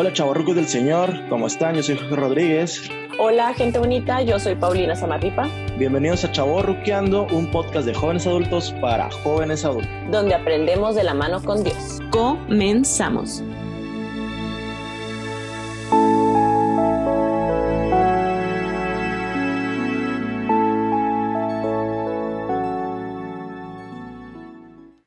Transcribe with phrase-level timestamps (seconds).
[0.00, 1.74] Hola chavorrucos del Señor, ¿cómo están?
[1.74, 2.88] Yo soy Jorge Rodríguez.
[3.18, 5.50] Hola gente bonita, yo soy Paulina Samarripa.
[5.76, 9.90] Bienvenidos a Chavorruqueando, un podcast de jóvenes adultos para jóvenes adultos.
[10.12, 11.98] Donde aprendemos de la mano con Dios.
[12.12, 13.42] Comenzamos.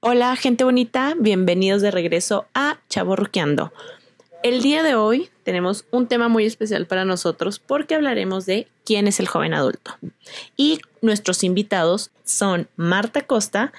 [0.02, 3.72] Hola gente bonita, bienvenidos de regreso a Chaborruqueando.
[4.44, 9.08] El día de hoy tenemos un tema muy especial para nosotros porque hablaremos de quién
[9.08, 9.98] es el joven adulto.
[10.58, 13.72] Y nuestros invitados son Marta Costa,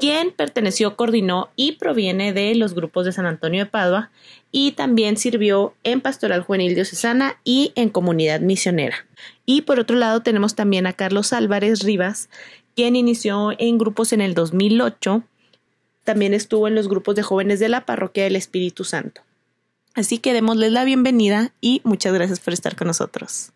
[0.00, 4.10] quien perteneció, coordinó y proviene de los grupos de San Antonio de Padua
[4.50, 9.06] y también sirvió en Pastoral Juvenil Diocesana y en Comunidad Misionera.
[9.46, 12.28] Y por otro lado tenemos también a Carlos Álvarez Rivas,
[12.74, 15.22] quien inició en grupos en el 2008
[16.08, 19.20] también estuvo en los grupos de jóvenes de la Parroquia del Espíritu Santo.
[19.98, 23.50] Así que démosles la bienvenida y muchas gracias por estar con nosotros.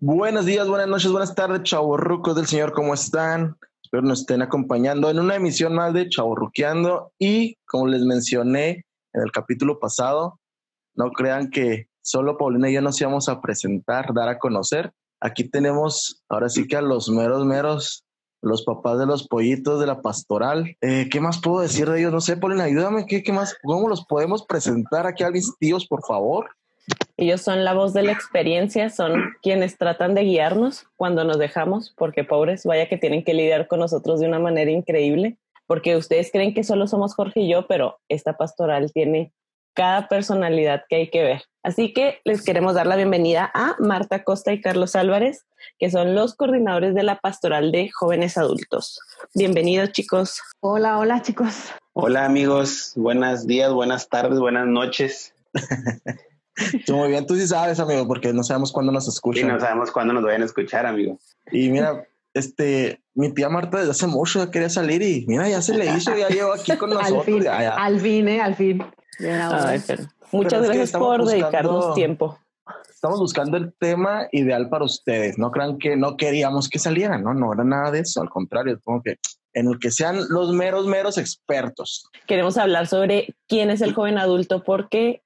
[0.00, 3.56] Buenos días, buenas noches, buenas tardes, chavorrucos del Señor, ¿cómo están?
[3.82, 9.22] Espero nos estén acompañando en una emisión más de Chavorruqueando y como les mencioné, en
[9.22, 10.38] el capítulo pasado.
[10.94, 14.92] No crean que solo Paulina y yo nos íbamos a presentar, dar a conocer.
[15.20, 18.04] Aquí tenemos ahora sí que a los meros, meros,
[18.42, 20.76] los papás de los pollitos de la pastoral.
[20.80, 22.12] Eh, ¿Qué más puedo decir de ellos?
[22.12, 23.06] No sé, Paulina, ayúdame.
[23.06, 23.56] ¿Qué, ¿Qué más?
[23.62, 26.50] ¿Cómo los podemos presentar aquí a mis tíos, por favor?
[27.16, 31.94] Ellos son la voz de la experiencia, son quienes tratan de guiarnos cuando nos dejamos,
[31.96, 35.38] porque pobres, vaya que tienen que lidiar con nosotros de una manera increíble
[35.70, 39.32] porque ustedes creen que solo somos Jorge y yo, pero esta pastoral tiene
[39.74, 41.42] cada personalidad que hay que ver.
[41.62, 45.44] Así que les queremos dar la bienvenida a Marta Costa y Carlos Álvarez,
[45.78, 48.98] que son los coordinadores de la pastoral de jóvenes adultos.
[49.34, 50.40] Bienvenidos chicos.
[50.60, 51.70] Hola, hola chicos.
[51.92, 55.34] Hola amigos, buenos días, buenas tardes, buenas noches.
[56.88, 59.42] muy bien, tú sí sabes, amigo, porque no sabemos cuándo nos escuchan.
[59.42, 61.18] Sí, no sabemos cuándo nos vayan a escuchar, amigo.
[61.52, 65.76] Y mira, este, mi tía Marta desde hace mucho quería salir y mira, ya se
[65.76, 67.18] le hizo, ya llegó aquí con nosotros.
[67.18, 68.40] al fin, al fin, ¿eh?
[68.40, 68.84] Al fin.
[70.32, 72.38] Muchas gracias por dedicarnos tiempo.
[72.88, 75.38] Estamos buscando el tema ideal para ustedes.
[75.38, 77.34] No crean que no queríamos que salieran, ¿no?
[77.34, 78.20] No era nada de eso.
[78.20, 79.16] Al contrario, es como que
[79.54, 82.08] en el que sean los meros, meros expertos.
[82.26, 85.22] Queremos hablar sobre quién es el joven adulto porque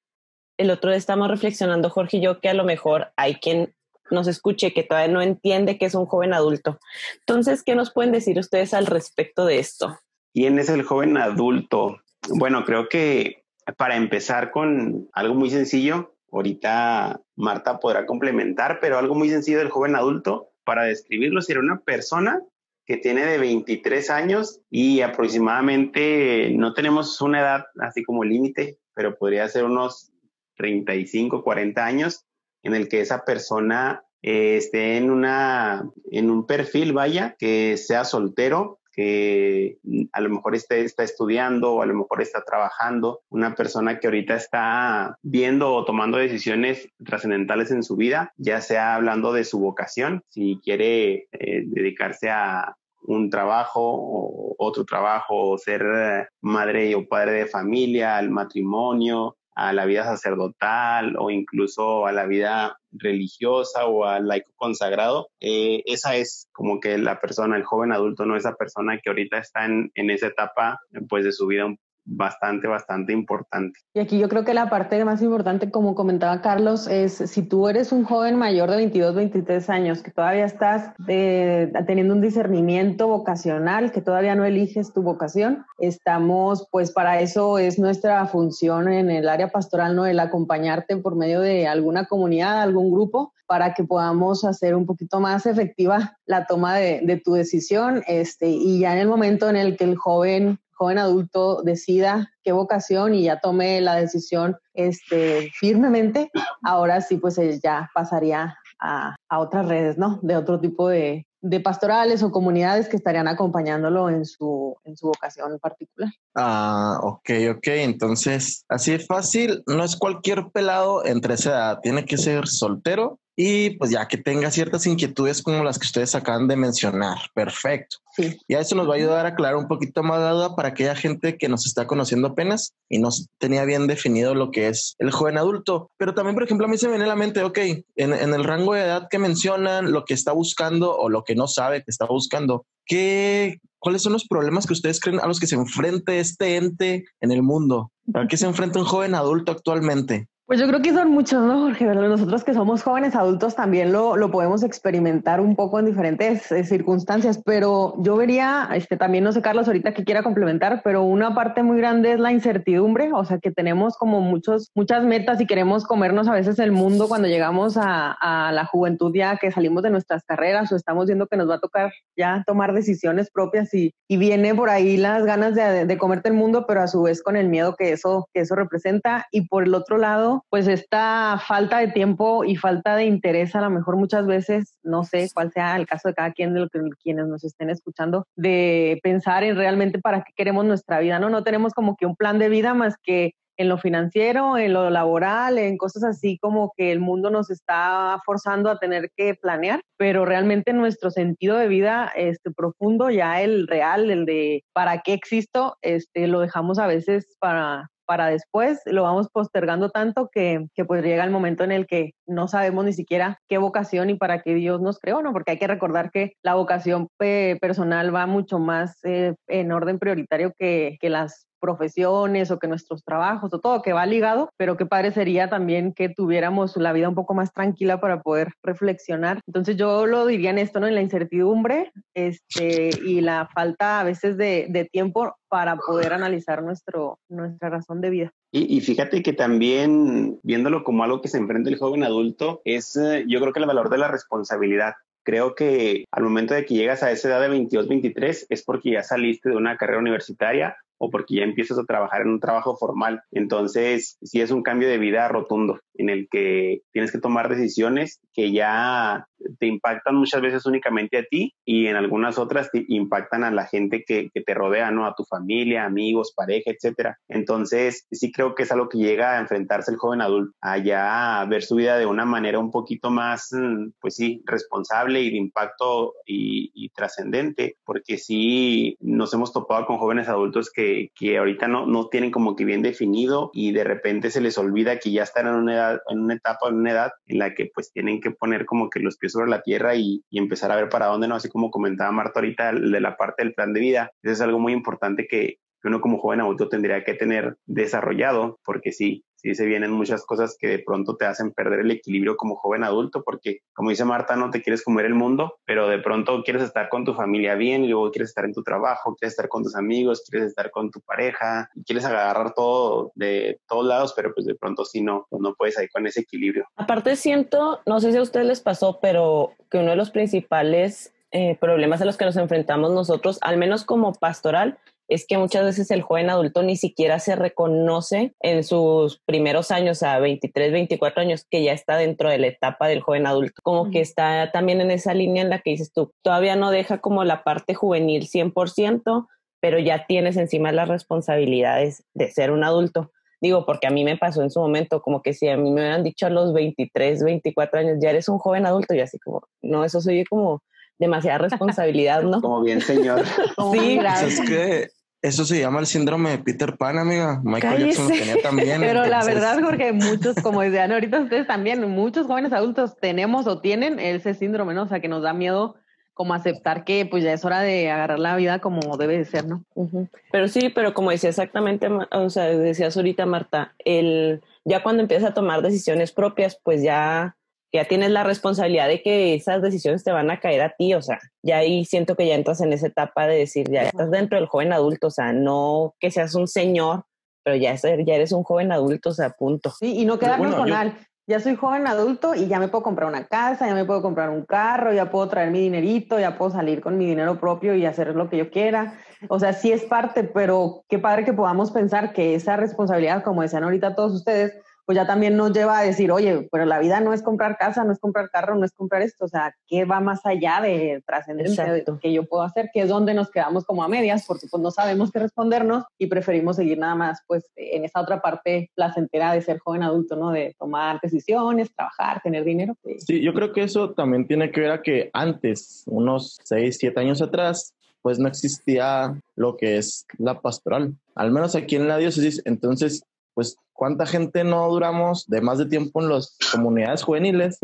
[0.56, 3.74] el otro día estamos reflexionando, Jorge y yo, que a lo mejor hay quien
[4.10, 6.78] nos escuche que todavía no entiende que es un joven adulto.
[7.20, 9.98] Entonces, ¿qué nos pueden decir ustedes al respecto de esto?
[10.32, 11.98] ¿Quién es el joven adulto?
[12.28, 13.43] Bueno, creo que
[13.76, 19.70] para empezar con algo muy sencillo, ahorita Marta podrá complementar, pero algo muy sencillo del
[19.70, 22.42] joven adulto, para describirlo, sería una persona
[22.86, 29.16] que tiene de 23 años y aproximadamente no tenemos una edad así como límite, pero
[29.16, 30.12] podría ser unos
[30.56, 32.26] 35, 40 años
[32.62, 38.04] en el que esa persona eh, esté en, una, en un perfil, vaya, que sea
[38.04, 39.78] soltero, que
[40.12, 44.06] a lo mejor esté, está estudiando o a lo mejor está trabajando, una persona que
[44.06, 49.58] ahorita está viendo o tomando decisiones trascendentales en su vida, ya sea hablando de su
[49.58, 57.06] vocación, si quiere eh, dedicarse a un trabajo o otro trabajo, o ser madre o
[57.06, 63.86] padre de familia, al matrimonio, a la vida sacerdotal o incluso a la vida religiosa
[63.86, 68.36] o al laico consagrado, eh, esa es como que la persona, el joven adulto, no
[68.36, 72.66] esa persona que ahorita está en, en esa etapa pues de su vida un bastante,
[72.66, 73.78] bastante importante.
[73.94, 77.68] Y aquí yo creo que la parte más importante, como comentaba Carlos, es si tú
[77.68, 83.08] eres un joven mayor de 22, 23 años, que todavía estás eh, teniendo un discernimiento
[83.08, 89.10] vocacional, que todavía no eliges tu vocación, estamos, pues para eso es nuestra función en
[89.10, 90.06] el área pastoral, ¿no?
[90.06, 95.20] El acompañarte por medio de alguna comunidad, algún grupo, para que podamos hacer un poquito
[95.20, 99.56] más efectiva la toma de, de tu decisión, este, y ya en el momento en
[99.56, 105.50] el que el joven joven adulto decida qué vocación y ya tome la decisión este,
[105.58, 106.30] firmemente,
[106.62, 110.18] ahora sí, pues ya pasaría a, a otras redes, ¿no?
[110.22, 115.06] De otro tipo de, de, pastorales o comunidades que estarían acompañándolo en su, en su
[115.06, 116.10] vocación particular.
[116.34, 117.66] Ah, ok, ok.
[117.66, 119.62] Entonces, así es fácil.
[119.66, 121.78] No es cualquier pelado entre esa edad.
[121.82, 126.14] Tiene que ser soltero y pues ya que tenga ciertas inquietudes como las que ustedes
[126.14, 127.18] acaban de mencionar.
[127.34, 127.96] Perfecto.
[128.16, 128.38] Sí.
[128.46, 130.68] Y a eso nos va a ayudar a aclarar un poquito más la duda para
[130.68, 133.08] aquella gente que nos está conociendo apenas y no
[133.38, 135.90] tenía bien definido lo que es el joven adulto.
[135.96, 138.34] Pero también, por ejemplo, a mí se me viene a la mente, ok, en, en
[138.34, 141.82] el rango de edad que mencionan, lo que está buscando o lo que no sabe
[141.82, 145.56] que está buscando, ¿qué, ¿cuáles son los problemas que ustedes creen a los que se
[145.56, 147.90] enfrenta este ente en el mundo?
[148.14, 150.28] ¿A qué se enfrenta un joven adulto actualmente?
[150.46, 151.86] Pues yo creo que son muchos, ¿no, Jorge?
[151.86, 156.64] Nosotros que somos jóvenes adultos también lo, lo podemos experimentar un poco en diferentes eh,
[156.64, 161.34] circunstancias, pero yo vería, este, también no sé, Carlos, ahorita que quiera complementar, pero una
[161.34, 165.46] parte muy grande es la incertidumbre, o sea, que tenemos como muchos, muchas metas y
[165.46, 169.82] queremos comernos a veces el mundo cuando llegamos a, a la juventud ya que salimos
[169.82, 173.72] de nuestras carreras o estamos viendo que nos va a tocar ya tomar decisiones propias
[173.72, 177.00] y, y viene por ahí las ganas de, de comerte el mundo, pero a su
[177.00, 179.26] vez con el miedo que eso, que eso representa.
[179.32, 183.60] Y por el otro lado, pues esta falta de tiempo y falta de interés, a
[183.60, 186.68] lo mejor muchas veces, no sé cuál sea el caso de cada quien de lo
[186.68, 191.30] que, quienes nos estén escuchando, de pensar en realmente para qué queremos nuestra vida, ¿no?
[191.30, 194.90] No tenemos como que un plan de vida más que en lo financiero, en lo
[194.90, 199.80] laboral, en cosas así como que el mundo nos está forzando a tener que planear,
[199.96, 205.12] pero realmente nuestro sentido de vida este profundo, ya el real, el de para qué
[205.12, 210.84] existo, este lo dejamos a veces para para después, lo vamos postergando tanto que, que,
[210.84, 214.42] pues llega el momento en el que no sabemos ni siquiera qué vocación y para
[214.42, 215.32] qué Dios nos creó, ¿no?
[215.32, 220.52] Porque hay que recordar que la vocación personal va mucho más eh, en orden prioritario
[220.58, 224.84] que, que las profesiones o que nuestros trabajos o todo que va ligado, pero qué
[224.84, 229.40] padre sería también que tuviéramos la vida un poco más tranquila para poder reflexionar.
[229.46, 230.86] Entonces yo lo diría en esto, ¿no?
[230.86, 236.62] En la incertidumbre este, y la falta a veces de, de tiempo para poder analizar
[236.62, 238.30] nuestro, nuestra razón de vida.
[238.52, 242.96] Y, y, fíjate que también viéndolo como algo que se enfrenta el joven adulto, es
[242.96, 244.94] eh, yo creo que el valor de la responsabilidad.
[245.24, 248.90] Creo que al momento de que llegas a esa edad de 22, 23 es porque
[248.90, 252.76] ya saliste de una carrera universitaria o porque ya empiezas a trabajar en un trabajo
[252.76, 253.22] formal.
[253.30, 258.20] Entonces, sí es un cambio de vida rotundo en el que tienes que tomar decisiones
[258.32, 259.26] que ya
[259.58, 263.66] te impactan muchas veces únicamente a ti y en algunas otras te impactan a la
[263.66, 265.06] gente que, que te rodea, ¿no?
[265.06, 267.18] A tu familia, amigos, pareja, etcétera.
[267.28, 271.44] Entonces, sí creo que es algo que llega a enfrentarse el joven adulto, allá a
[271.44, 275.36] ver su vida de una manera un poquito más, mm, pues sí, responsable y de
[275.36, 281.68] impacto y, y trascendente, porque sí nos hemos topado con jóvenes adultos que, que ahorita
[281.68, 285.22] no, no tienen como que bien definido y de repente se les olvida que ya
[285.22, 288.20] están en una edad, en una etapa, en una edad en la que pues tienen
[288.20, 291.06] que poner como que los pies sobre la tierra y, y, empezar a ver para
[291.06, 294.10] dónde no, así como comentaba Marta ahorita de la parte del plan de vida.
[294.22, 298.58] Eso es algo muy importante que, que uno como joven adulto tendría que tener desarrollado,
[298.64, 302.36] porque sí, sí se vienen muchas cosas que de pronto te hacen perder el equilibrio
[302.36, 305.98] como joven adulto, porque como dice Marta, no te quieres comer el mundo, pero de
[305.98, 309.34] pronto quieres estar con tu familia bien y luego quieres estar en tu trabajo, quieres
[309.34, 314.14] estar con tus amigos, quieres estar con tu pareja, quieres agarrar todo de todos lados,
[314.16, 316.66] pero pues de pronto sí no, pues no puedes ahí con ese equilibrio.
[316.76, 321.12] Aparte siento, no sé si a ustedes les pasó, pero que uno de los principales
[321.32, 324.78] eh, problemas a los que nos enfrentamos nosotros, al menos como pastoral,
[325.08, 330.02] es que muchas veces el joven adulto ni siquiera se reconoce en sus primeros años,
[330.02, 333.82] a 23, 24 años, que ya está dentro de la etapa del joven adulto, como
[333.82, 333.92] uh -huh.
[333.92, 337.24] que está también en esa línea en la que dices tú, todavía no deja como
[337.24, 339.28] la parte juvenil 100%,
[339.60, 343.10] pero ya tienes encima las responsabilidades de ser un adulto.
[343.40, 345.82] Digo, porque a mí me pasó en su momento, como que si a mí me
[345.82, 349.42] hubieran dicho a los 23, 24 años, ya eres un joven adulto, y así como,
[349.60, 350.62] no, eso soy como
[350.98, 352.40] demasiada responsabilidad, ¿no?
[352.40, 353.24] Como bien, señor.
[353.72, 354.40] sí, gracias.
[354.40, 354.88] Es que
[355.24, 357.40] eso se llama el síndrome de Peter Pan, amiga.
[357.42, 357.96] Michael Cállese.
[357.96, 358.80] Jackson lo tenía también.
[358.80, 359.10] Pero entonces...
[359.10, 363.98] la verdad, Jorge, muchos, como decían ahorita ustedes también, muchos jóvenes adultos tenemos o tienen
[363.98, 364.82] ese síndrome, ¿no?
[364.82, 365.76] O sea, que nos da miedo
[366.12, 369.46] como aceptar que pues ya es hora de agarrar la vida como debe de ser,
[369.46, 369.64] ¿no?
[369.74, 370.08] Uh -huh.
[370.30, 375.30] Pero sí, pero como decía exactamente, o sea, decías ahorita, Marta, el, ya cuando empiezas
[375.30, 377.34] a tomar decisiones propias, pues ya
[377.74, 381.02] ya tienes la responsabilidad de que esas decisiones te van a caer a ti, o
[381.02, 384.38] sea, ya ahí siento que ya entras en esa etapa de decir, ya estás dentro
[384.38, 387.04] del joven adulto, o sea, no que seas un señor,
[387.42, 389.72] pero ya, ya eres un joven adulto, o sea, punto.
[389.78, 390.76] Sí, y no quedarnos bueno, con yo...
[390.76, 394.02] al, ya soy joven adulto y ya me puedo comprar una casa, ya me puedo
[394.02, 397.74] comprar un carro, ya puedo traer mi dinerito, ya puedo salir con mi dinero propio
[397.74, 398.98] y hacer lo que yo quiera.
[399.28, 403.42] O sea, sí es parte, pero qué padre que podamos pensar que esa responsabilidad, como
[403.42, 404.52] decían ahorita todos ustedes,
[404.86, 407.84] pues ya también nos lleva a decir, oye, pero la vida no es comprar casa,
[407.84, 411.02] no es comprar carro, no es comprar esto, o sea, ¿qué va más allá de
[411.06, 412.70] trascendencia de que yo puedo hacer?
[412.72, 416.06] Que es donde nos quedamos como a medias, porque pues no sabemos qué respondernos y
[416.06, 420.30] preferimos seguir nada más pues en esa otra parte placentera de ser joven adulto, ¿no?
[420.30, 422.76] De tomar decisiones, trabajar, tener dinero.
[422.98, 427.00] Sí, yo creo que eso también tiene que ver a que antes, unos 6, 7
[427.00, 431.96] años atrás, pues no existía lo que es la pastoral, al menos aquí en la
[431.96, 432.42] diócesis.
[432.44, 433.02] Entonces,
[433.34, 437.58] pues, ¿cuánta gente no duramos de más de tiempo en las comunidades juveniles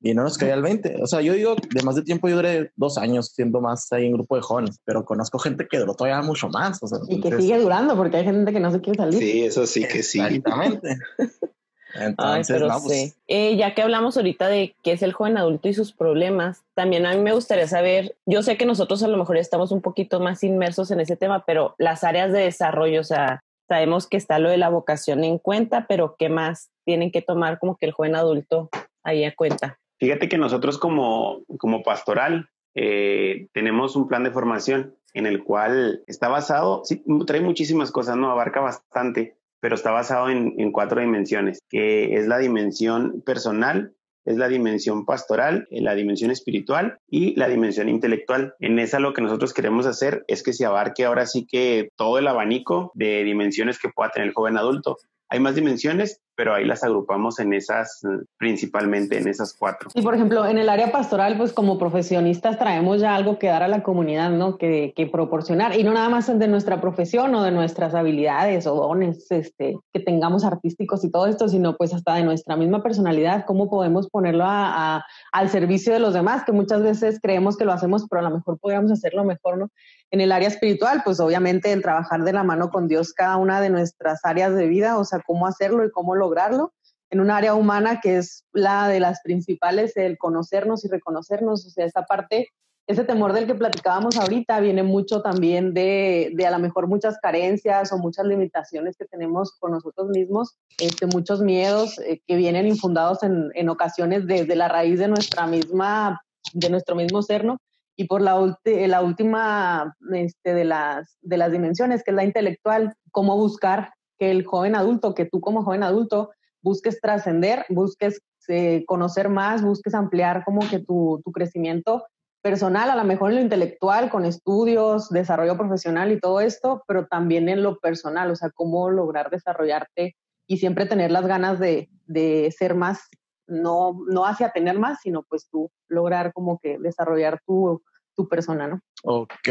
[0.00, 1.02] y no nos caía el 20?
[1.02, 4.06] O sea, yo digo, de más de tiempo yo duré dos años siendo más ahí
[4.06, 6.80] en grupo de jóvenes, pero conozco gente que duró todavía mucho más.
[7.08, 9.18] y que sigue durando porque hay gente que no se quiere salir.
[9.18, 10.20] Sí, eso sí que sí.
[10.20, 10.96] Exactamente.
[11.94, 15.92] Entonces, pues, eh, ya que hablamos ahorita de qué es el joven adulto y sus
[15.92, 19.70] problemas, también a mí me gustaría saber, yo sé que nosotros a lo mejor estamos
[19.70, 24.08] un poquito más inmersos en ese tema, pero las áreas de desarrollo, o sea, sabemos
[24.08, 27.76] que está lo de la vocación en cuenta, pero ¿qué más tienen que tomar como
[27.76, 28.70] que el joven adulto
[29.02, 29.78] ahí a cuenta?
[29.98, 36.02] Fíjate que nosotros como, como pastoral eh, tenemos un plan de formación en el cual
[36.06, 38.30] está basado, sí, trae muchísimas cosas, ¿no?
[38.30, 43.94] Abarca bastante, pero está basado en, cuatro dimensiones, que es la dimensión personal,
[44.24, 48.54] es la dimensión pastoral, eh, la dimensión espiritual y la dimensión intelectual.
[48.60, 52.18] En esa lo que nosotros queremos hacer es que se abarque ahora sí que todo
[52.18, 54.96] el abanico de dimensiones que pueda tener el joven adulto.
[55.28, 58.02] Hay más dimensiones, pero ahí las agrupamos en esas,
[58.36, 59.90] principalmente en esas cuatro.
[59.94, 63.62] Y por ejemplo, en el área pastoral, pues como profesionistas traemos ya algo que dar
[63.62, 64.58] a la comunidad, ¿no?
[64.58, 68.74] Que, que proporcionar, y no nada más de nuestra profesión o de nuestras habilidades o
[68.74, 73.44] dones este, que tengamos artísticos y todo esto, sino pues hasta de nuestra misma personalidad,
[73.46, 77.64] cómo podemos ponerlo a, a, al servicio de los demás, que muchas veces creemos que
[77.64, 79.70] lo hacemos, pero a lo mejor podríamos hacerlo mejor, ¿no?
[80.10, 83.60] En el área espiritual, pues obviamente el trabajar de la mano con Dios cada una
[83.60, 86.72] de nuestras áreas de vida, o sea, cómo hacerlo y cómo lograrlo.
[87.10, 91.70] En un área humana que es la de las principales, el conocernos y reconocernos, o
[91.70, 92.48] sea, esa parte,
[92.86, 97.18] ese temor del que platicábamos ahorita viene mucho también de, de a lo mejor muchas
[97.18, 102.66] carencias o muchas limitaciones que tenemos con nosotros mismos, este, muchos miedos eh, que vienen
[102.66, 106.20] infundados en, en ocasiones desde la raíz de nuestra misma,
[106.52, 107.58] de nuestro mismo ser, ¿no?
[107.96, 112.94] y por la, la última este, de, las, de las dimensiones, que es la intelectual,
[113.10, 116.30] cómo buscar que el joven adulto, que tú como joven adulto,
[116.62, 122.04] busques trascender, busques eh, conocer más, busques ampliar como que tu, tu crecimiento
[122.42, 127.06] personal, a lo mejor en lo intelectual, con estudios, desarrollo profesional y todo esto, pero
[127.06, 130.14] también en lo personal, o sea, cómo lograr desarrollarte
[130.46, 133.08] y siempre tener las ganas de, de ser más
[133.46, 137.82] no, no hacia tener más, sino pues tú lograr como que desarrollar tu,
[138.14, 138.80] tu persona, ¿no?
[139.04, 139.48] Ok.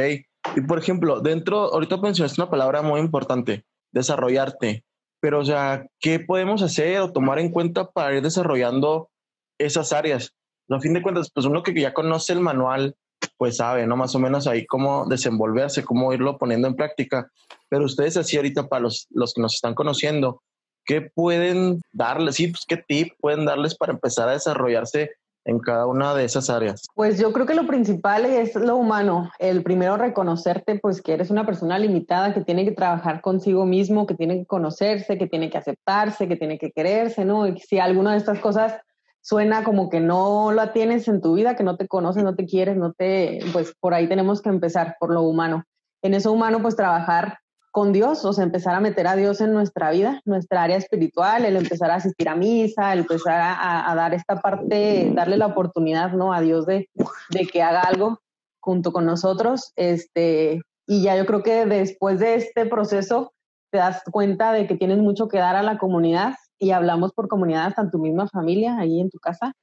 [0.55, 4.84] Y por ejemplo, dentro, ahorita mencionaste una palabra muy importante, desarrollarte.
[5.22, 9.10] Pero, o sea, ¿qué podemos hacer o tomar en cuenta para ir desarrollando
[9.58, 10.34] esas áreas?
[10.70, 12.96] A fin de cuentas, pues uno que ya conoce el manual,
[13.38, 13.96] pues sabe, ¿no?
[13.96, 17.30] Más o menos ahí cómo desenvolverse, cómo irlo poniendo en práctica.
[17.70, 20.42] Pero ustedes así ahorita para los, los que nos están conociendo,
[20.86, 22.36] ¿qué pueden darles?
[22.36, 25.12] Sí, pues qué tip pueden darles para empezar a desarrollarse
[25.46, 26.84] en cada una de esas áreas?
[26.96, 29.32] Pues yo creo que lo principal es lo humano.
[29.40, 34.08] El primero reconocerte, pues que eres una persona limitada que tiene que trabajar consigo mismo,
[34.08, 37.48] que tiene que conocerse, que tiene que aceptarse, que tiene que quererse, ¿no?
[37.48, 38.76] Y si alguna de estas cosas
[39.22, 42.46] suena como que no la tienes en tu vida, que no te conoces, no te
[42.46, 45.64] quieres, no te, pues por ahí tenemos que empezar por lo humano.
[46.02, 47.40] En eso humano, pues trabajar
[47.74, 51.44] con Dios, o sea, empezar a meter a Dios en nuestra vida, nuestra área espiritual,
[51.44, 56.12] el empezar a asistir a misa, el empezar a, dar esta parte, darle la oportunidad,
[56.12, 56.34] ¿no?
[56.34, 56.88] A Dios de,
[57.32, 58.20] de, que haga algo
[58.60, 63.34] junto con nosotros, este, y ya yo creo que después de este proceso
[63.72, 67.27] te das cuenta de que tienes mucho que dar a la comunidad y hablamos por
[67.27, 69.53] comunidad hasta en tu misma familia, ahí en tu casa,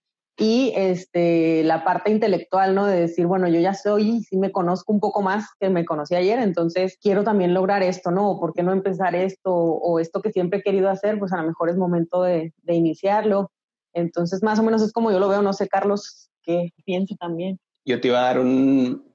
[0.40, 2.86] y este, la parte intelectual, ¿no?
[2.86, 6.14] De decir, bueno, yo ya soy, sí me conozco un poco más que me conocí
[6.14, 8.38] ayer, entonces quiero también lograr esto, ¿no?
[8.40, 11.18] ¿Por qué no empezar esto o esto que siempre he querido hacer?
[11.18, 13.50] Pues a lo mejor es momento de, de iniciarlo.
[13.92, 17.60] Entonces, más o menos es como yo lo veo, no sé, Carlos, qué piensa también.
[17.84, 19.09] Yo te iba a dar un,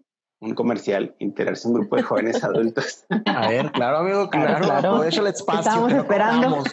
[0.46, 3.06] un comercial, integrarse un grupo de jóvenes adultos.
[3.26, 5.04] A ver, claro, amigo, claro, claro.
[5.04, 5.60] el espacio.
[5.60, 6.64] Estamos esperando.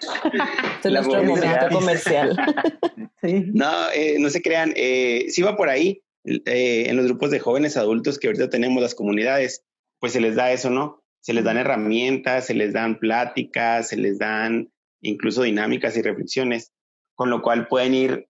[0.85, 2.37] es nuestro momento comercial.
[3.23, 3.47] sí.
[3.53, 7.41] No, eh, no se crean, eh, si va por ahí, eh, en los grupos de
[7.41, 9.65] jóvenes adultos que ahorita tenemos, las comunidades,
[9.99, 11.03] pues se les da eso, ¿no?
[11.21, 16.73] Se les dan herramientas, se les dan pláticas, se les dan incluso dinámicas y reflexiones,
[17.15, 18.29] con lo cual pueden ir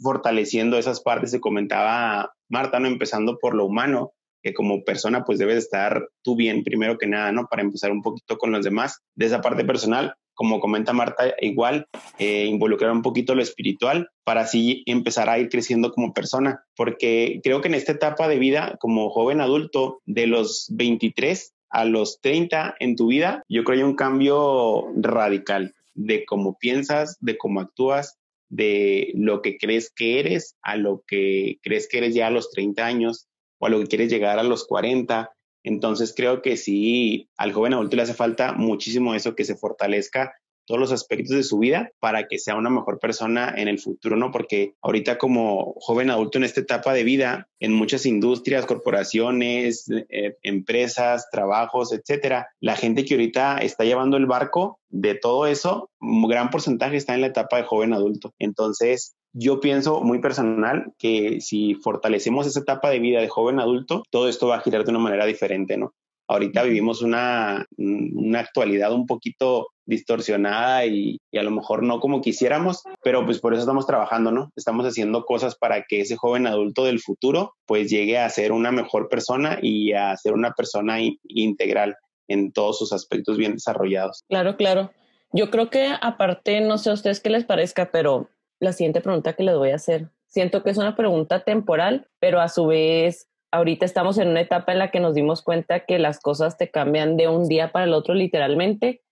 [0.00, 1.30] fortaleciendo esas partes.
[1.30, 2.88] Se comentaba Marta, ¿no?
[2.88, 4.12] Empezando por lo humano,
[4.44, 7.46] que como persona pues debes estar tú bien primero que nada, ¿no?
[7.46, 11.86] Para empezar un poquito con los demás de esa parte personal como comenta Marta, igual
[12.18, 17.40] eh, involucrar un poquito lo espiritual para así empezar a ir creciendo como persona, porque
[17.42, 22.20] creo que en esta etapa de vida, como joven adulto, de los 23 a los
[22.20, 27.38] 30 en tu vida, yo creo que hay un cambio radical de cómo piensas, de
[27.38, 32.26] cómo actúas, de lo que crees que eres a lo que crees que eres ya
[32.26, 35.30] a los 30 años o a lo que quieres llegar a los 40
[35.64, 40.34] entonces creo que sí, al joven adulto le hace falta muchísimo eso, que se fortalezca
[40.66, 44.16] todos los aspectos de su vida para que sea una mejor persona en el futuro,
[44.16, 44.30] ¿no?
[44.30, 50.36] Porque ahorita como joven adulto en esta etapa de vida, en muchas industrias, corporaciones, eh,
[50.42, 56.28] empresas, trabajos, etcétera, la gente que ahorita está llevando el barco de todo eso, un
[56.28, 58.32] gran porcentaje está en la etapa de joven adulto.
[58.38, 64.04] Entonces, yo pienso muy personal que si fortalecemos esa etapa de vida de joven adulto,
[64.10, 65.92] todo esto va a girar de una manera diferente, ¿no?
[66.26, 72.22] Ahorita vivimos una, una actualidad un poquito distorsionada y, y, a lo mejor no como
[72.22, 74.50] quisiéramos, pero pues por eso estamos trabajando, ¿no?
[74.56, 78.72] Estamos haciendo cosas para que ese joven adulto del futuro pues llegue a ser una
[78.72, 81.96] mejor persona y a ser una persona integral
[82.28, 84.22] en todos sus aspectos bien desarrollados.
[84.28, 84.92] Claro, claro.
[85.32, 88.30] Yo creo que aparte, no sé a ustedes qué les parezca, pero
[88.64, 92.40] la siguiente pregunta que les voy a hacer, siento que es una pregunta temporal, pero
[92.40, 96.00] a su vez ahorita estamos en una etapa en la que nos dimos cuenta que
[96.00, 99.02] las cosas te cambian de un día para el otro literalmente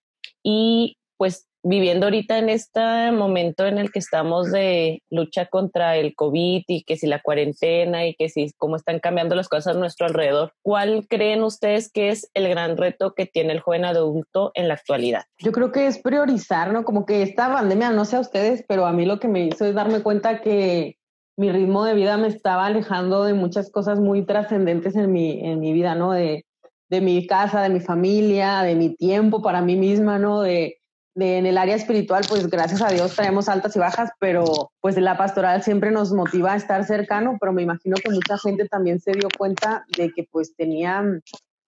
[0.43, 6.14] y pues viviendo ahorita en este momento en el que estamos de lucha contra el
[6.14, 9.78] COVID y que si la cuarentena y que si cómo están cambiando las cosas a
[9.78, 14.50] nuestro alrededor, ¿cuál creen ustedes que es el gran reto que tiene el joven adulto
[14.54, 15.25] en la actualidad?
[15.38, 16.85] Yo creo que es priorizar, ¿no?
[16.85, 19.64] Como que esta pandemia, no sé a ustedes, pero a mí lo que me hizo
[19.64, 20.97] es darme cuenta que
[21.37, 25.61] mi ritmo de vida me estaba alejando de muchas cosas muy trascendentes en mi, en
[25.61, 26.12] mi vida, ¿no?
[26.12, 26.45] De,
[26.90, 30.42] de mi casa, de mi familia, de mi tiempo para mí misma, ¿no?
[30.42, 30.82] De,
[31.14, 34.97] de, en el área espiritual, pues gracias a Dios traemos altas y bajas, pero pues
[34.97, 39.00] la pastoral siempre nos motiva a estar cercano, pero me imagino que mucha gente también
[39.00, 41.04] se dio cuenta de que pues tenía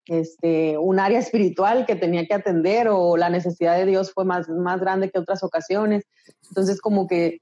[0.07, 4.49] este, un área espiritual que tenía que atender o la necesidad de Dios fue más,
[4.49, 6.05] más grande que otras ocasiones.
[6.49, 7.41] Entonces como que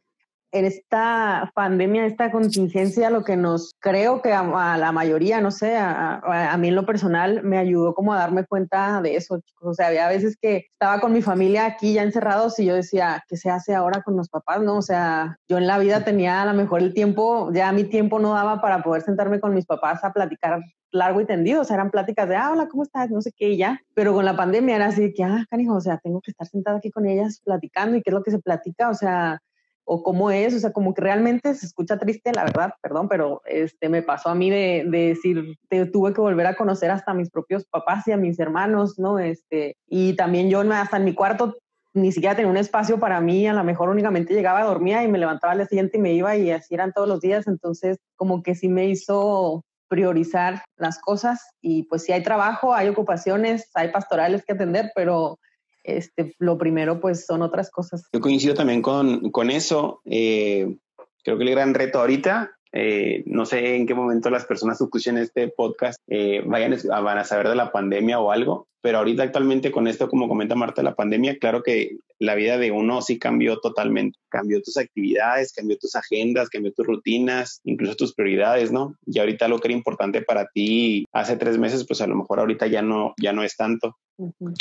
[0.52, 6.18] esta pandemia, esta contingencia, lo que nos creo que a, la mayoría, no sé, a,
[6.18, 9.41] a, mí en lo personal me ayudó como a darme cuenta de eso.
[9.60, 13.25] O sea, había veces que estaba con mi familia aquí ya encerrados y yo decía,
[13.28, 14.60] ¿qué se hace ahora con los papás?
[14.60, 17.84] No, o sea, yo en la vida tenía a lo mejor el tiempo, ya mi
[17.84, 20.60] tiempo no daba para poder sentarme con mis papás a platicar
[20.93, 23.10] largo y tendido, o sea, eran pláticas de, ah, hola, ¿cómo estás?
[23.10, 23.80] No sé qué, y ya.
[23.95, 26.76] Pero con la pandemia era así que, ah, canijo, o sea, tengo que estar sentada
[26.76, 29.41] aquí con ellas platicando y qué es lo que se platica, o sea,
[29.84, 33.42] o cómo es, o sea, como que realmente se escucha triste, la verdad, perdón, pero
[33.47, 37.14] este me pasó a mí de, de decir, te, tuve que volver a conocer hasta
[37.14, 39.18] mis propios papás y a mis hermanos, ¿no?
[39.18, 41.56] Este, y también yo hasta en mi cuarto
[41.95, 45.18] ni siquiera tenía un espacio para mí, a lo mejor únicamente llegaba, dormía y me
[45.18, 48.42] levantaba al día siguiente y me iba y así eran todos los días, entonces como
[48.42, 53.90] que sí me hizo priorizar las cosas y pues sí hay trabajo, hay ocupaciones, hay
[53.90, 55.38] pastorales que atender, pero
[55.84, 58.08] este, lo primero pues son otras cosas.
[58.12, 60.00] Yo coincido también con, con eso.
[60.04, 60.76] Eh,
[61.25, 64.85] creo que el gran reto ahorita, eh, no sé en qué momento las personas que
[64.85, 68.99] escuchen este podcast eh, vayan a, van a saber de la pandemia o algo, pero
[68.99, 73.00] ahorita actualmente con esto, como comenta Marta, la pandemia, claro que la vida de uno
[73.00, 74.19] sí cambió totalmente.
[74.28, 78.97] Cambió tus actividades, cambió tus agendas, cambió tus rutinas, incluso tus prioridades, ¿no?
[79.06, 82.41] Y ahorita lo que era importante para ti hace tres meses, pues a lo mejor
[82.41, 83.97] ahorita ya no, ya no es tanto.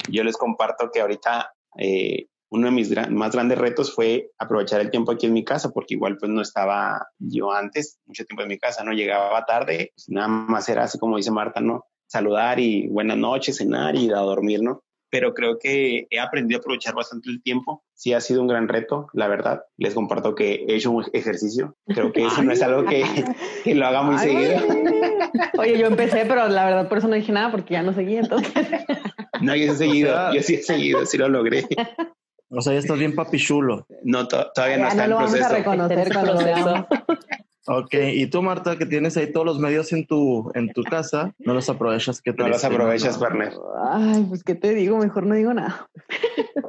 [0.10, 4.92] Yo les comparto que ahorita eh, uno de mis más grandes retos fue aprovechar el
[4.92, 8.50] tiempo aquí en mi casa, porque igual pues no estaba yo antes mucho tiempo en
[8.50, 11.86] mi casa, no llegaba tarde, pues, nada más era así como dice Marta, ¿no?
[12.08, 14.84] Saludar y buenas noches, cenar y a dormir, ¿no?
[15.10, 17.84] Pero creo que he aprendido a aprovechar bastante el tiempo.
[17.94, 19.64] Sí ha sido un gran reto, la verdad.
[19.78, 21.76] Les comparto que he hecho un ejercicio.
[21.86, 23.04] Creo que eso no es algo que,
[23.66, 24.62] que lo haga muy seguido.
[25.58, 28.16] Oye, yo empecé, pero la verdad por eso no dije nada, porque ya no seguí
[28.18, 28.54] entonces.
[29.42, 31.66] No, yo sí he seguido, yo sí he seguido, sí lo logré.
[32.52, 33.88] O sea, ya estás bien papichulo.
[34.04, 35.44] No, todavía no está no lo en proceso.
[35.44, 36.88] Vamos a reconocer con proceso.
[37.68, 41.36] Ok, y tú, Marta, que tienes ahí todos los medios en tu, en tu casa,
[41.38, 42.20] no los aprovechas.
[42.20, 43.54] ¿qué no los aprovechas, Werner.
[43.94, 44.98] Ay, pues, ¿qué te digo?
[44.98, 45.88] Mejor no digo nada.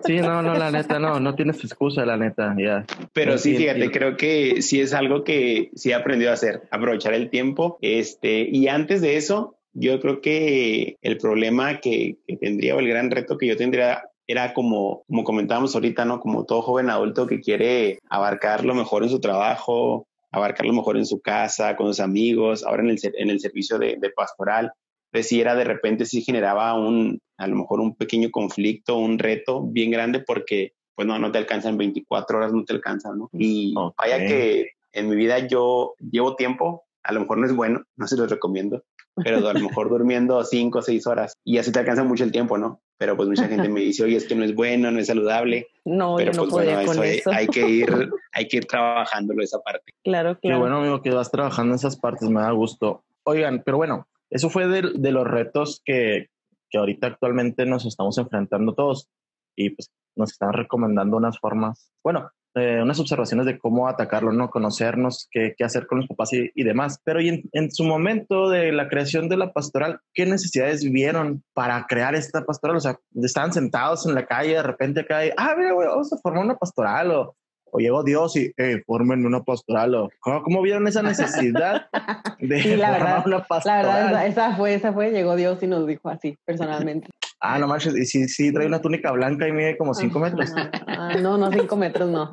[0.05, 2.85] Sí, no, no, la neta, no, no tienes excusa, la neta, ya.
[3.12, 7.14] Pero sí, fíjate, creo que sí es algo que sí he aprendido a hacer, aprovechar
[7.14, 7.79] el tiempo.
[7.81, 12.88] Este, y antes de eso, yo creo que el problema que, que tendría o el
[12.88, 16.20] gran reto que yo tendría era como, como comentábamos ahorita, ¿no?
[16.20, 20.96] Como todo joven adulto que quiere abarcar lo mejor en su trabajo, abarcar lo mejor
[20.96, 24.72] en su casa, con sus amigos, ahora en el, en el servicio de, de pastoral.
[25.11, 29.18] Pues sí era de repente sí generaba un, a lo mejor un pequeño conflicto, un
[29.18, 33.28] reto bien grande porque pues no, no te alcanzan 24 horas, no te alcanzan, ¿no?
[33.32, 37.82] Y vaya que en mi vida yo llevo tiempo, a lo mejor no es bueno,
[37.96, 38.85] no se los recomiendo,
[39.16, 42.33] pero a lo mejor durmiendo 5 o 6 horas y así te alcanza mucho el
[42.33, 42.81] tiempo, ¿no?
[42.98, 45.66] Pero pues mucha gente me dice, oye, es que no es bueno, no es saludable.
[45.85, 47.33] No, pero yo no pues podía bueno, con eso, eso.
[47.33, 47.87] hay que ir,
[48.33, 49.92] hay que ir trabajándolo esa parte.
[50.05, 50.61] Claro, Qué claro.
[50.61, 53.05] bueno, amigo, que vas trabajando en esas partes, me da gusto.
[53.25, 56.29] Oigan, pero bueno, eso fue de, de los retos que,
[56.70, 59.09] que ahorita actualmente nos estamos enfrentando todos
[59.57, 64.50] y pues nos están recomendando unas formas, bueno, eh, unas observaciones de cómo atacarlo, ¿no?
[64.50, 67.00] Conocernos, qué, qué hacer con los papás y, y demás.
[67.04, 71.42] Pero y en, en, su momento de la creación de la pastoral, ¿qué necesidades vieron
[71.54, 72.76] para crear esta pastoral?
[72.76, 76.12] O sea, estaban sentados en la calle, de repente acá, hay, ah, mira, güey, vamos
[76.12, 77.36] a formar una pastoral o,
[77.70, 81.86] o llegó Dios y, eh, formen una pastoral o ¿cómo, cómo vieron esa necesidad
[82.38, 83.84] de Sí, la formar verdad, una La pastoral?
[83.84, 87.08] verdad, esa, esa fue, esa fue, llegó Dios y nos dijo así, personalmente.
[87.44, 90.52] Ah, no manches, y sí, sí, trae una túnica blanca y mide como cinco metros.
[90.87, 92.33] Ah, no, no, cinco metros no.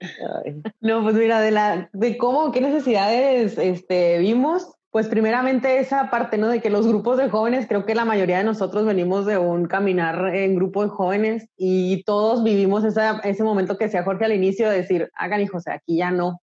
[0.00, 6.10] Ay, No, pues mira, de la, de cómo, qué necesidades este, vimos, pues primeramente esa
[6.10, 6.48] parte, ¿no?
[6.48, 9.66] De que los grupos de jóvenes, creo que la mayoría de nosotros venimos de un
[9.66, 14.32] caminar en grupo de jóvenes y todos vivimos esa, ese momento que decía Jorge al
[14.32, 16.40] inicio de decir, hagan hijos, aquí ya no,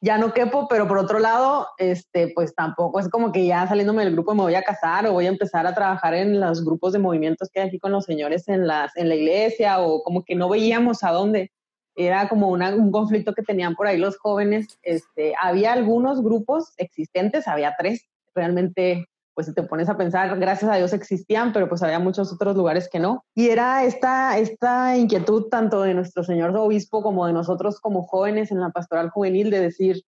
[0.00, 4.04] ya no quepo, pero por otro lado, este, pues tampoco es como que ya saliéndome
[4.04, 6.92] del grupo me voy a casar o voy a empezar a trabajar en los grupos
[6.92, 10.22] de movimientos que hay aquí con los señores en, las, en la iglesia o como
[10.24, 11.50] que no veíamos a dónde
[11.96, 14.78] era como una, un conflicto que tenían por ahí los jóvenes.
[14.82, 20.68] Este, había algunos grupos existentes, había tres, realmente, pues si te pones a pensar, gracias
[20.68, 23.22] a Dios existían, pero pues había muchos otros lugares que no.
[23.36, 28.50] Y era esta, esta inquietud tanto de nuestro señor obispo como de nosotros como jóvenes
[28.50, 30.02] en la pastoral juvenil de decir,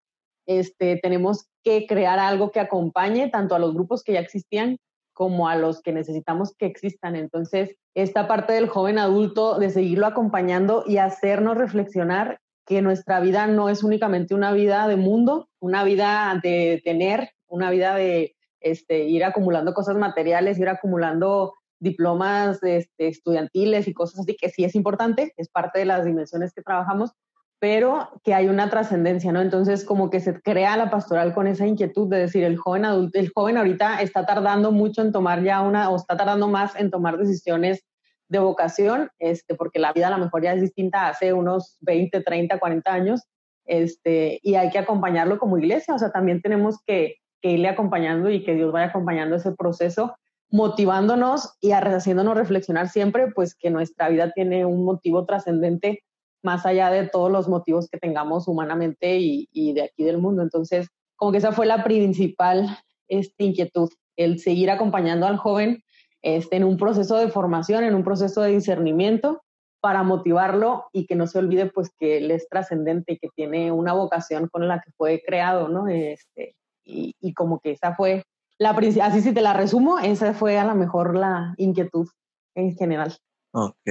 [0.47, 4.79] este, tenemos que crear algo que acompañe tanto a los grupos que ya existían
[5.13, 7.15] como a los que necesitamos que existan.
[7.15, 13.47] Entonces, esta parte del joven adulto, de seguirlo acompañando y hacernos reflexionar que nuestra vida
[13.47, 19.05] no es únicamente una vida de mundo, una vida de tener, una vida de este,
[19.05, 24.75] ir acumulando cosas materiales, ir acumulando diplomas este, estudiantiles y cosas así, que sí es
[24.75, 27.13] importante, es parte de las dimensiones que trabajamos,
[27.59, 29.41] pero que hay una trascendencia, ¿no?
[29.41, 33.19] Entonces, como que se crea la pastoral con esa inquietud de decir, el joven adulto,
[33.19, 36.91] el joven ahorita está tardando mucho en tomar ya una, o está tardando más en
[36.91, 37.85] tomar decisiones
[38.29, 42.23] de vocación, este, porque la vida a lo mejor ya es distinta hace unos 20,
[42.23, 43.23] 30, 40 años,
[43.67, 48.31] este, y hay que acompañarlo como iglesia, o sea, también tenemos que, que irle acompañando
[48.31, 50.15] y que Dios vaya acompañando ese proceso,
[50.51, 56.03] motivándonos y haciéndonos reflexionar siempre, pues que nuestra vida tiene un motivo trascendente
[56.43, 60.43] más allá de todos los motivos que tengamos humanamente y, de aquí del mundo.
[60.43, 65.83] Entonces, como que esa fue la principal este, inquietud, el seguir acompañando al joven
[66.23, 69.43] este, en un proceso de formación, en un proceso de discernimiento
[69.81, 73.73] para motivarlo y que no se olvide pues que él es trascendente y que tiene
[73.73, 75.89] una vocación con la que fue creado, ¿no?
[75.89, 78.25] Este, y, y como que esa fue
[78.59, 82.09] la principal, así si te la resumo, esa fue a lo mejor la inquietud
[82.55, 83.17] en general.
[83.53, 83.91] Ok.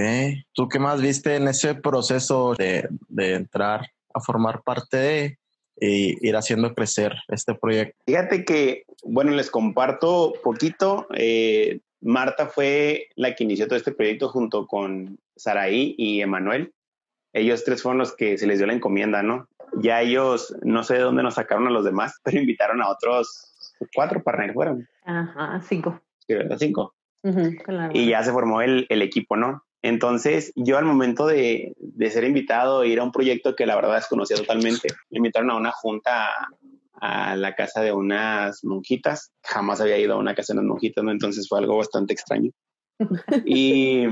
[0.53, 5.39] ¿Tú qué más viste en ese proceso de, de entrar a formar parte de
[5.81, 7.95] y ir haciendo crecer este proyecto?
[8.05, 11.07] Fíjate que, bueno, les comparto poquito.
[11.15, 16.73] Eh, Marta fue la que inició todo este proyecto junto con Saraí y Emanuel.
[17.33, 19.47] Ellos tres fueron los que se les dio la encomienda, ¿no?
[19.77, 23.77] Ya ellos, no sé de dónde nos sacaron a los demás, pero invitaron a otros
[23.93, 24.87] cuatro partners, fueron.
[25.05, 26.01] Ajá, cinco.
[26.27, 26.57] Sí, ¿verdad?
[26.59, 26.95] Cinco.
[27.23, 27.91] Uh -huh, claro.
[27.93, 29.63] Y ya se formó el, el, equipo, ¿no?
[29.81, 33.95] Entonces, yo al momento de, de, ser invitado, ir a un proyecto que la verdad
[33.95, 39.31] desconocía totalmente, me invitaron a una junta a, a, la casa de unas monjitas.
[39.43, 41.11] Jamás había ido a una casa de unas monjitas, ¿no?
[41.11, 42.51] Entonces fue algo bastante extraño.
[43.45, 44.07] y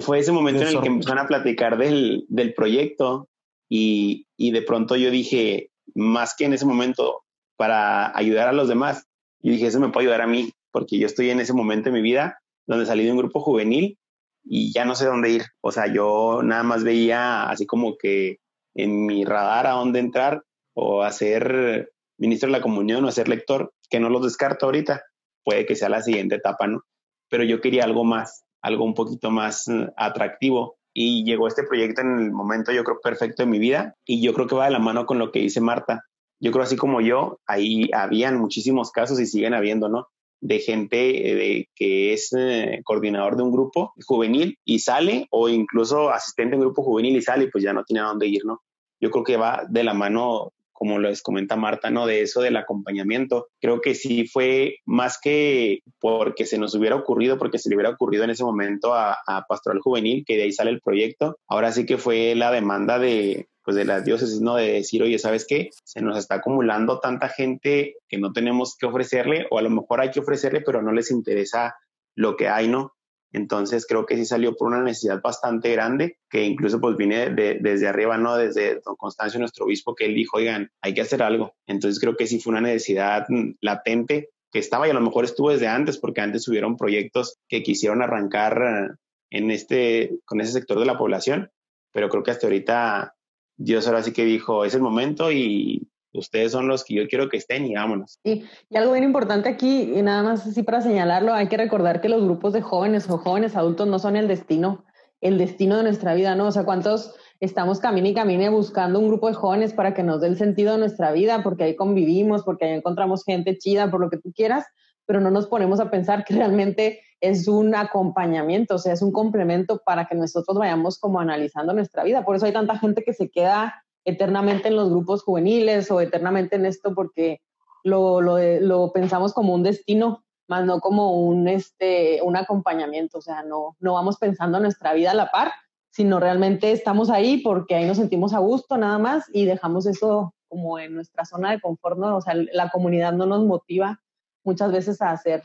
[0.00, 3.28] fue ese momento en el que empezaron a platicar del, del proyecto
[3.68, 7.22] y, y de pronto yo dije, más que en ese momento,
[7.56, 9.06] para ayudar a los demás,
[9.40, 11.96] yo dije, eso me puede ayudar a mí, porque yo estoy en ese momento de
[11.96, 13.98] mi vida donde salí de un grupo juvenil
[14.42, 15.44] y ya no sé dónde ir.
[15.60, 18.38] O sea, yo nada más veía así como que
[18.74, 20.42] en mi radar a dónde entrar
[20.74, 25.02] o hacer ministro de la comunión o hacer lector, que no los descarto ahorita.
[25.44, 26.82] Puede que sea la siguiente etapa, ¿no?
[27.28, 30.76] Pero yo quería algo más, algo un poquito más uh, atractivo.
[30.94, 33.94] Y llegó este proyecto en el momento, yo creo, perfecto de mi vida.
[34.06, 36.04] Y yo creo que va de la mano con lo que dice Marta.
[36.40, 40.08] Yo creo, así como yo, ahí habían muchísimos casos y siguen habiendo, ¿no?
[40.44, 46.10] de gente de, que es eh, coordinador de un grupo juvenil y sale, o incluso
[46.10, 48.60] asistente de un grupo juvenil y sale, pues ya no tiene a dónde ir, ¿no?
[49.00, 52.06] Yo creo que va de la mano como les comenta Marta, ¿no?
[52.06, 53.46] De eso del acompañamiento.
[53.60, 57.90] Creo que sí fue más que porque se nos hubiera ocurrido, porque se le hubiera
[57.90, 59.16] ocurrido en ese momento a,
[59.48, 61.38] Pastoral Juvenil, que de ahí sale el proyecto.
[61.48, 64.56] Ahora sí que fue la demanda de, pues de las diócesis, ¿no?
[64.56, 65.70] De decir, oye, ¿sabes qué?
[65.84, 70.00] Se nos está acumulando tanta gente que no tenemos que ofrecerle, o a lo mejor
[70.00, 71.76] hay que ofrecerle, pero no les interesa
[72.16, 72.93] lo que hay, ¿no?
[73.34, 77.88] Entonces creo que sí salió por una necesidad bastante grande, que incluso pues viene desde
[77.88, 78.36] arriba, ¿no?
[78.36, 81.52] Desde don Constancio, nuestro obispo, que él dijo, oigan, hay que hacer algo.
[81.66, 85.24] Entonces creo que sí fue una necesidad mm, latente que estaba y a lo mejor
[85.24, 88.94] estuvo desde antes, porque antes hubieron proyectos que quisieron arrancar eh,
[89.30, 91.50] en este, con ese sector de la población,
[91.92, 93.16] pero creo que hasta ahorita
[93.56, 97.28] Dios ahora sí que dijo, es el momento y ustedes son los que yo quiero
[97.28, 98.18] que estén y vámonos.
[98.24, 102.00] Y, y, algo bien importante aquí, y nada más así para señalarlo, hay que recordar
[102.00, 104.84] que los grupos de jóvenes o jóvenes adultos no son el destino,
[105.20, 106.46] el destino de nuestra vida, ¿no?
[106.46, 110.20] O sea, ¿cuántos estamos camino y camine buscando un grupo de jóvenes para que nos
[110.20, 114.00] dé el sentido de nuestra vida, porque ahí convivimos, porque ahí encontramos gente chida, por
[114.00, 114.64] lo que tú quieras,
[115.06, 119.12] pero no nos ponemos a pensar que realmente es un acompañamiento, o sea, es un
[119.12, 122.24] complemento para que nosotros vayamos como analizando nuestra vida.
[122.24, 126.56] Por eso hay tanta gente que se queda eternamente en los grupos juveniles o eternamente
[126.56, 127.40] en esto porque
[127.82, 133.18] lo, lo, pensamos como un destino, más no como un, este, un acompañamiento.
[133.18, 135.52] O sea, no, no vamos pensando nuestra vida a la par,
[135.90, 140.34] sino realmente estamos ahí porque ahí nos sentimos a gusto nada más y dejamos eso
[140.48, 142.16] como en nuestra zona de confort, ¿no?
[142.16, 144.00] O sea, la comunidad no nos motiva
[144.44, 145.42] muchas veces a hacer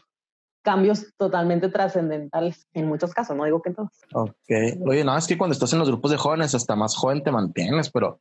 [0.61, 3.89] cambios totalmente trascendentales en muchos casos, no digo que en todos.
[4.13, 4.33] Ok.
[4.85, 7.31] Oye, no, es que cuando estás en los grupos de jóvenes, hasta más joven te
[7.31, 8.19] mantienes, pero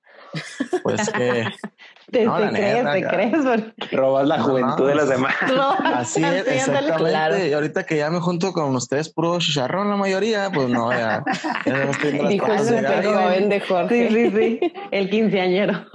[0.83, 1.47] pues que...
[2.11, 3.93] te, crees, te crees.
[3.93, 5.35] Robas la juventud de los demás.
[5.95, 7.49] Así es, exactamente.
[7.49, 11.25] Y ahorita que ya me junto con ustedes puro chicharrón la mayoría, pues no, ya,
[11.67, 14.09] ya no estoy Dijo el de Jorge.
[14.09, 14.73] Sí, sí, sí.
[14.91, 15.87] El quinceañero.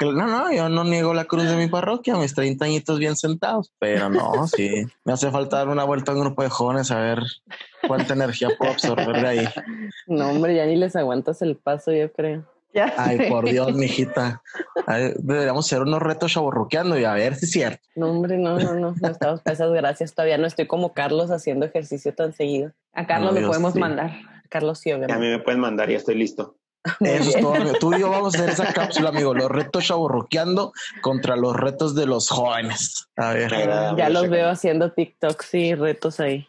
[0.00, 3.72] No, no, yo no niego la cruz de mi parroquia, mis 30 añitos bien sentados,
[3.78, 6.98] pero no, sí, me hace falta dar una vuelta a un grupo de jóvenes a
[6.98, 7.20] ver
[7.86, 9.48] cuánta energía puedo absorber de ahí.
[10.06, 12.44] No, hombre, ya ni les aguantas el paso, yo creo.
[12.96, 14.42] Ay, por Dios, mijita.
[15.18, 17.88] deberíamos hacer unos retos chaborruqueando y a ver si es cierto.
[17.94, 20.14] No, hombre, no, no, no, no estamos esas gracias.
[20.14, 22.72] Todavía no estoy como Carlos haciendo ejercicio tan seguido.
[22.92, 24.12] A Carlos le podemos mandar.
[24.48, 25.14] Carlos sí, obviamente.
[25.14, 26.56] A mí me pueden mandar, ya estoy listo.
[27.00, 29.34] Eso es todo, Tú y yo vamos a hacer esa cápsula, amigo.
[29.34, 33.08] Los retos chaburroqueando contra los retos de los jóvenes.
[33.16, 33.52] A ver.
[33.96, 36.48] Ya los veo haciendo TikToks y retos ahí.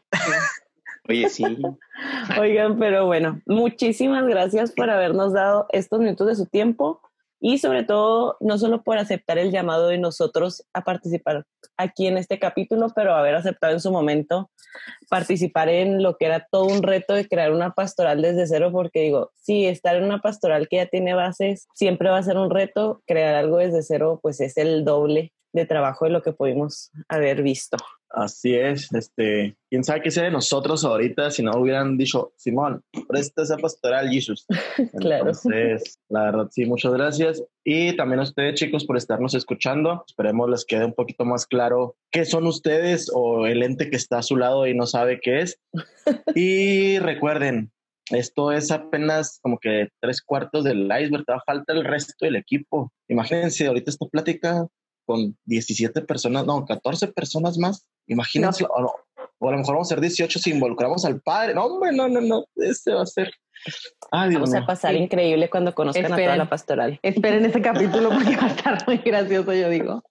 [1.07, 1.43] Oye, sí.
[2.39, 7.01] Oigan, pero bueno, muchísimas gracias por habernos dado estos minutos de su tiempo
[7.39, 11.45] y sobre todo, no solo por aceptar el llamado de nosotros a participar
[11.77, 14.49] aquí en este capítulo, pero haber aceptado en su momento
[15.09, 19.01] participar en lo que era todo un reto de crear una pastoral desde cero, porque
[19.01, 22.49] digo, sí, estar en una pastoral que ya tiene bases siempre va a ser un
[22.49, 26.91] reto, crear algo desde cero pues es el doble de trabajo de lo que pudimos
[27.07, 27.77] haber visto.
[28.09, 32.81] Así es, este, quién sabe qué sería de nosotros ahorita si no hubieran dicho, Simón,
[33.07, 34.45] presta esa pastoral, Jesus.
[34.99, 35.27] claro.
[35.27, 37.43] Entonces, la verdad, sí, muchas gracias.
[37.65, 40.05] Y también a ustedes, chicos, por estarnos escuchando.
[40.07, 44.19] Esperemos les quede un poquito más claro qué son ustedes o el ente que está
[44.19, 45.59] a su lado y no sabe qué es.
[46.35, 47.71] y recuerden,
[48.11, 52.91] esto es apenas como que tres cuartos del iceberg, falta el resto del equipo.
[53.09, 54.67] Imagínense, ahorita esta plática
[55.07, 57.87] con 17 personas, no, 14 personas más.
[58.07, 61.55] Imagínense, o, a lo mejor vamos a ser 18 si involucramos al padre.
[61.55, 63.31] No, hombre, no, no, no, este va a ser.
[64.11, 66.99] vamos a pasar increíble cuando conozcan a toda la pastoral.
[67.01, 70.03] Esperen ese capítulo porque va a estar muy gracioso, yo digo.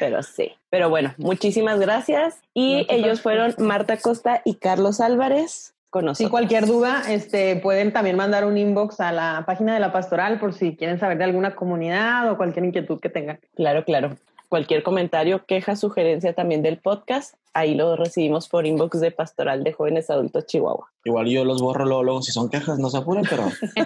[0.00, 0.52] Pero sí.
[0.70, 2.40] Pero bueno, muchísimas gracias.
[2.54, 5.74] Y ellos fueron Marta Costa y Carlos Álvarez.
[5.90, 9.90] Con Si cualquier duda, este, pueden también mandar un inbox a la página de la
[9.90, 13.40] pastoral por si quieren saber de alguna comunidad o cualquier inquietud que tengan.
[13.56, 14.16] Claro, claro.
[14.50, 19.72] Cualquier comentario, queja, sugerencia también del podcast, ahí lo recibimos por inbox de Pastoral de
[19.72, 20.90] Jóvenes Adultos Chihuahua.
[21.04, 23.44] Igual yo los borro luego, si son quejas, no se apuren, pero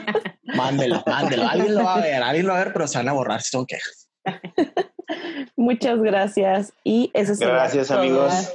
[0.43, 1.49] mándelo, mándelo.
[1.49, 3.43] Alguien lo va a ver, alguien lo va a ver, pero se van a borrar
[3.43, 4.09] si son quejas.
[5.57, 6.73] Muchas gracias.
[6.83, 8.53] Y eso Gracias, amigos.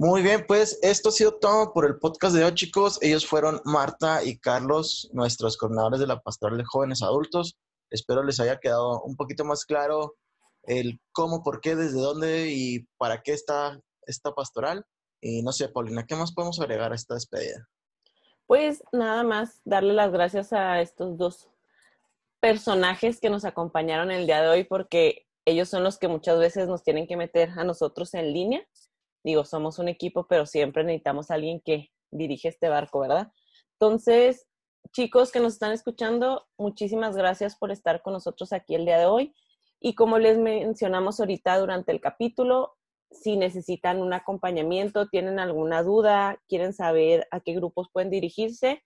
[0.00, 3.00] Muy bien, pues esto ha sido todo por el podcast de hoy, chicos.
[3.02, 7.58] Ellos fueron Marta y Carlos, nuestros coordinadores de la Pastoral de Jóvenes Adultos.
[7.90, 10.14] Espero les haya quedado un poquito más claro
[10.62, 14.86] el cómo, por qué, desde dónde y para qué está esta pastoral.
[15.20, 17.68] Y no sé, Paulina, ¿qué más podemos agregar a esta despedida?
[18.46, 21.48] Pues nada más darle las gracias a estos dos
[22.38, 26.68] personajes que nos acompañaron el día de hoy porque ellos son los que muchas veces
[26.68, 28.64] nos tienen que meter a nosotros en línea.
[29.24, 33.32] Digo, somos un equipo, pero siempre necesitamos a alguien que dirige este barco, ¿verdad?
[33.72, 34.46] Entonces,
[34.92, 39.06] chicos que nos están escuchando, muchísimas gracias por estar con nosotros aquí el día de
[39.06, 39.34] hoy.
[39.80, 42.76] Y como les mencionamos ahorita durante el capítulo,
[43.10, 48.82] si necesitan un acompañamiento, tienen alguna duda, quieren saber a qué grupos pueden dirigirse,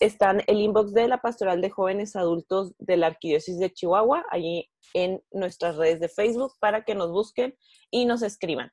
[0.00, 4.70] están el inbox de la Pastoral de Jóvenes Adultos de la Arquidiócesis de Chihuahua, allí
[4.94, 7.56] en nuestras redes de Facebook, para que nos busquen
[7.90, 8.70] y nos escriban.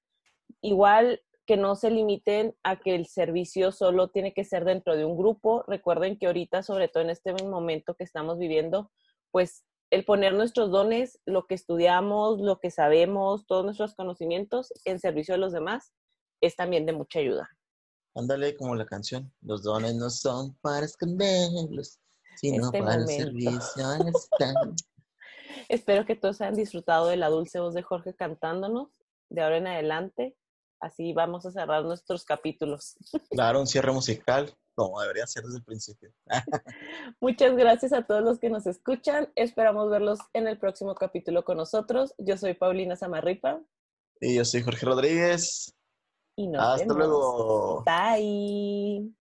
[0.65, 5.05] Igual que no se limiten a que el servicio solo tiene que ser dentro de
[5.05, 5.63] un grupo.
[5.67, 8.91] Recuerden que ahorita, sobre todo en este momento que estamos viviendo,
[9.29, 14.99] pues el poner nuestros dones, lo que estudiamos, lo que sabemos, todos nuestros conocimientos en
[14.99, 15.93] servicio de los demás,
[16.41, 17.47] es también de mucha ayuda.
[18.15, 21.99] Ándale como la canción, los dones no son para esconderlos,
[22.37, 23.23] sino Este para el momento.
[23.23, 24.55] servicio al estar.
[25.69, 28.89] Espero que todos hayan disfrutado de la dulce voz de Jorge cantándonos
[29.29, 30.35] de ahora en adelante.
[30.79, 32.95] Así vamos a cerrar nuestros capítulos.
[33.31, 36.11] Claro, un cierre musical, como debería ser desde el principio.
[37.19, 39.31] Muchas gracias a todos los que nos escuchan.
[39.35, 42.13] Esperamos verlos en el próximo capítulo con nosotros.
[42.17, 43.61] Yo soy Paulina Zamarripa
[44.21, 45.73] Y yo soy Jorge Rodríguez.
[46.37, 46.97] y nos Hasta vemos.
[46.97, 47.83] luego.
[47.85, 49.13] Bye.